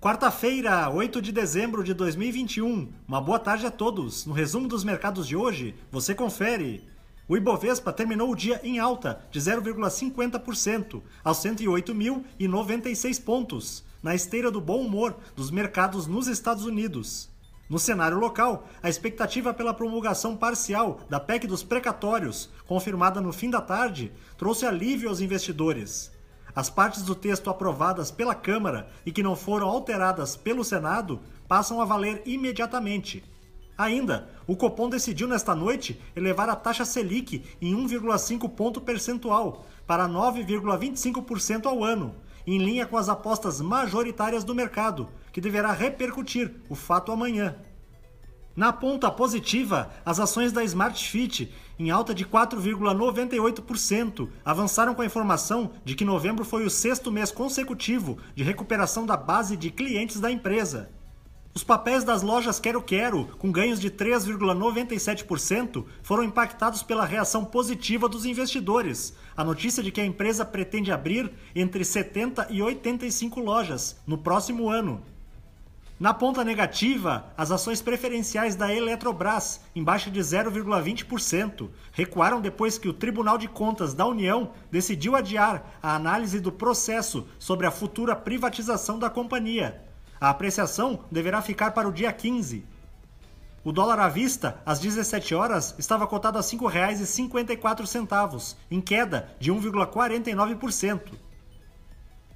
Quarta-feira, 0.00 0.88
8 0.88 1.20
de 1.20 1.30
dezembro 1.30 1.84
de 1.84 1.92
2021. 1.92 2.90
Uma 3.06 3.20
boa 3.20 3.38
tarde 3.38 3.66
a 3.66 3.70
todos. 3.70 4.24
No 4.24 4.32
resumo 4.32 4.66
dos 4.66 4.82
mercados 4.82 5.28
de 5.28 5.36
hoje, 5.36 5.74
você 5.92 6.14
confere. 6.14 6.88
O 7.28 7.36
Ibovespa 7.36 7.92
terminou 7.92 8.30
o 8.30 8.34
dia 8.34 8.58
em 8.64 8.78
alta 8.78 9.22
de 9.30 9.38
0,50% 9.38 11.02
aos 11.22 11.44
108.096 11.44 13.22
pontos, 13.22 13.84
na 14.02 14.14
esteira 14.14 14.50
do 14.50 14.58
bom 14.58 14.80
humor 14.80 15.18
dos 15.36 15.50
mercados 15.50 16.06
nos 16.06 16.28
Estados 16.28 16.64
Unidos. 16.64 17.28
No 17.68 17.78
cenário 17.78 18.18
local, 18.18 18.66
a 18.82 18.88
expectativa 18.88 19.52
pela 19.52 19.74
promulgação 19.74 20.34
parcial 20.34 21.00
da 21.10 21.20
PEC 21.20 21.46
dos 21.46 21.62
precatórios, 21.62 22.48
confirmada 22.66 23.20
no 23.20 23.34
fim 23.34 23.50
da 23.50 23.60
tarde, 23.60 24.10
trouxe 24.38 24.64
alívio 24.64 25.10
aos 25.10 25.20
investidores. 25.20 26.10
As 26.54 26.68
partes 26.68 27.02
do 27.02 27.14
texto 27.14 27.48
aprovadas 27.50 28.10
pela 28.10 28.34
Câmara 28.34 28.88
e 29.04 29.12
que 29.12 29.22
não 29.22 29.36
foram 29.36 29.68
alteradas 29.68 30.36
pelo 30.36 30.64
Senado 30.64 31.20
passam 31.46 31.80
a 31.80 31.84
valer 31.84 32.22
imediatamente. 32.26 33.24
Ainda, 33.76 34.28
o 34.46 34.54
Copom 34.54 34.90
decidiu 34.90 35.26
nesta 35.26 35.54
noite 35.54 35.98
elevar 36.14 36.50
a 36.50 36.54
taxa 36.54 36.84
Selic 36.84 37.42
em 37.62 37.74
1,5 37.74 38.48
ponto 38.50 38.80
percentual 38.80 39.64
para 39.86 40.06
9,25% 40.06 41.66
ao 41.66 41.82
ano, 41.82 42.14
em 42.46 42.58
linha 42.58 42.84
com 42.84 42.96
as 42.98 43.08
apostas 43.08 43.60
majoritárias 43.60 44.44
do 44.44 44.54
mercado, 44.54 45.08
que 45.32 45.40
deverá 45.40 45.72
repercutir 45.72 46.56
o 46.68 46.74
fato 46.74 47.10
amanhã. 47.10 47.56
Na 48.56 48.72
ponta 48.72 49.08
positiva, 49.10 49.90
as 50.04 50.18
ações 50.18 50.50
da 50.50 50.64
Smart 50.64 51.08
Fit, 51.08 51.52
em 51.78 51.90
alta 51.90 52.12
de 52.12 52.26
4,98%, 52.26 54.28
avançaram 54.44 54.92
com 54.94 55.02
a 55.02 55.06
informação 55.06 55.70
de 55.84 55.94
que 55.94 56.04
novembro 56.04 56.44
foi 56.44 56.64
o 56.64 56.70
sexto 56.70 57.12
mês 57.12 57.30
consecutivo 57.30 58.18
de 58.34 58.42
recuperação 58.42 59.06
da 59.06 59.16
base 59.16 59.56
de 59.56 59.70
clientes 59.70 60.18
da 60.18 60.32
empresa. 60.32 60.90
Os 61.52 61.64
papéis 61.64 62.04
das 62.04 62.22
lojas 62.22 62.60
Quero 62.60 62.82
Quero, 62.82 63.26
com 63.38 63.50
ganhos 63.50 63.80
de 63.80 63.90
3,97%, 63.90 65.84
foram 66.02 66.22
impactados 66.22 66.82
pela 66.82 67.04
reação 67.04 67.44
positiva 67.44 68.08
dos 68.08 68.24
investidores. 68.24 69.14
A 69.36 69.44
notícia 69.44 69.82
de 69.82 69.90
que 69.90 70.00
a 70.00 70.06
empresa 70.06 70.44
pretende 70.44 70.92
abrir 70.92 71.30
entre 71.54 71.84
70 71.84 72.46
e 72.50 72.62
85 72.62 73.40
lojas 73.40 74.00
no 74.06 74.18
próximo 74.18 74.68
ano. 74.68 75.02
Na 76.00 76.12
ponta 76.14 76.42
negativa, 76.42 77.30
as 77.36 77.50
ações 77.50 77.82
preferenciais 77.82 78.56
da 78.56 78.74
Eletrobras, 78.74 79.60
em 79.76 79.84
baixa 79.84 80.10
de 80.10 80.18
0,20%, 80.18 81.68
recuaram 81.92 82.40
depois 82.40 82.78
que 82.78 82.88
o 82.88 82.94
Tribunal 82.94 83.36
de 83.36 83.46
Contas 83.46 83.92
da 83.92 84.06
União 84.06 84.52
decidiu 84.70 85.14
adiar 85.14 85.76
a 85.82 85.94
análise 85.94 86.40
do 86.40 86.50
processo 86.50 87.28
sobre 87.38 87.66
a 87.66 87.70
futura 87.70 88.16
privatização 88.16 88.98
da 88.98 89.10
companhia. 89.10 89.82
A 90.18 90.30
apreciação 90.30 91.00
deverá 91.12 91.42
ficar 91.42 91.72
para 91.72 91.86
o 91.86 91.92
dia 91.92 92.10
15. 92.10 92.64
O 93.62 93.70
dólar 93.70 94.00
à 94.00 94.08
vista, 94.08 94.58
às 94.64 94.80
17 94.80 95.34
horas, 95.34 95.74
estava 95.78 96.06
cotado 96.06 96.38
a 96.38 96.40
R$ 96.40 96.46
5,54, 96.46 98.56
em 98.70 98.80
queda 98.80 99.36
de 99.38 99.52
1,49%. 99.52 101.12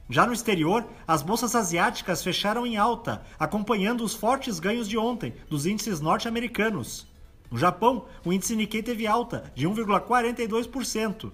Já 0.09 0.27
no 0.27 0.35
exterior, 0.35 0.87
as 1.07 1.23
bolsas 1.23 1.55
asiáticas 1.55 2.23
fecharam 2.23 2.67
em 2.67 2.77
alta, 2.77 3.23
acompanhando 3.39 4.05
os 4.05 4.15
fortes 4.15 4.61
ganhos 4.61 4.87
de 4.89 4.99
ontem 4.99 5.35
dos 5.49 5.65
índices 5.65 6.01
norte-americanos. 6.01 7.07
No 7.51 7.59
Japão, 7.59 8.05
o 8.25 8.33
índice 8.33 8.55
Nikkei 8.55 8.83
teve 8.83 9.07
alta 9.07 9.51
de 9.55 9.67
1,42%. 9.67 11.33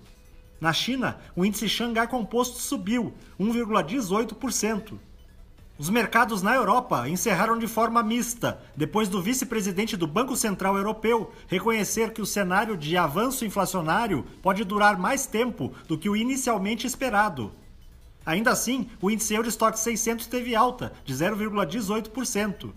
Na 0.60 0.72
China, 0.72 1.18
o 1.34 1.44
índice 1.44 1.68
Xangai 1.68 2.06
Composto 2.06 2.58
subiu 2.58 3.12
1,18%. 3.40 4.98
Os 5.76 5.88
mercados 5.88 6.42
na 6.42 6.54
Europa 6.54 7.08
encerraram 7.08 7.58
de 7.58 7.66
forma 7.66 8.02
mista, 8.02 8.60
depois 8.76 9.08
do 9.08 9.22
vice-presidente 9.22 9.96
do 9.96 10.06
Banco 10.06 10.36
Central 10.36 10.76
Europeu 10.76 11.32
reconhecer 11.48 12.12
que 12.12 12.20
o 12.20 12.26
cenário 12.26 12.76
de 12.76 12.98
avanço 12.98 13.46
inflacionário 13.46 14.26
pode 14.42 14.62
durar 14.62 14.98
mais 14.98 15.26
tempo 15.26 15.72
do 15.88 15.96
que 15.96 16.10
o 16.10 16.14
inicialmente 16.14 16.86
esperado. 16.86 17.50
Ainda 18.24 18.50
assim, 18.50 18.88
o 19.00 19.10
índice 19.10 19.34
Eurostock 19.34 19.78
600 19.78 20.26
teve 20.26 20.54
alta 20.54 20.92
de 21.04 21.14
0,18%. 21.14 22.72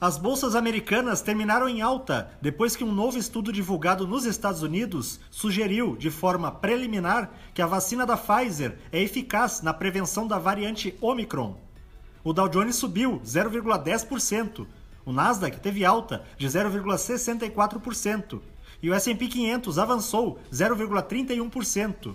As 0.00 0.16
bolsas 0.16 0.54
americanas 0.54 1.20
terminaram 1.20 1.68
em 1.68 1.82
alta 1.82 2.30
depois 2.40 2.76
que 2.76 2.84
um 2.84 2.92
novo 2.92 3.18
estudo 3.18 3.52
divulgado 3.52 4.06
nos 4.06 4.24
Estados 4.24 4.62
Unidos 4.62 5.18
sugeriu, 5.28 5.96
de 5.96 6.08
forma 6.08 6.52
preliminar, 6.52 7.32
que 7.52 7.60
a 7.60 7.66
vacina 7.66 8.06
da 8.06 8.16
Pfizer 8.16 8.78
é 8.92 9.02
eficaz 9.02 9.60
na 9.60 9.74
prevenção 9.74 10.28
da 10.28 10.38
variante 10.38 10.96
Omicron. 11.00 11.56
O 12.22 12.32
Dow 12.32 12.48
Jones 12.48 12.76
subiu 12.76 13.20
0,10%, 13.24 14.66
o 15.04 15.12
Nasdaq 15.12 15.58
teve 15.58 15.84
alta 15.84 16.24
de 16.36 16.46
0,64% 16.46 18.40
e 18.80 18.88
o 18.88 18.94
S&P 18.94 19.26
500 19.26 19.78
avançou 19.78 20.38
0,31%. 20.52 22.14